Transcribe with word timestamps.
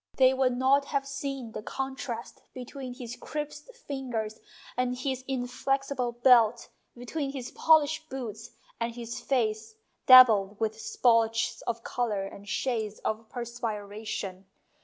They 0.17 0.33
would 0.33 0.57
not 0.57 0.85
have 0.85 1.07
seen 1.07 1.51
the 1.51 1.61
contrast 1.61 2.41
between 2.55 2.95
his 2.95 3.15
crisped 3.15 3.75
fingers 3.77 4.39
and 4.75 4.97
his 4.97 5.23
inflexible 5.27 6.13
belt, 6.13 6.69
between 6.97 7.31
his 7.33 7.51
polished 7.51 8.09
boots 8.09 8.49
and 8.79 8.95
his 8.95 9.19
face 9.19 9.75
dabbled 10.07 10.59
with 10.59 10.81
splotches 10.81 11.61
of 11.67 11.83
colour 11.83 12.23
and 12.25 12.49
shades 12.49 12.97
of 13.01 13.29
perspiration. 13.29 14.47